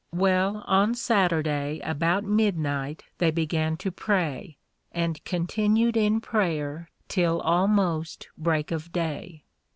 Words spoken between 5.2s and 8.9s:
continued in Prayer till almost break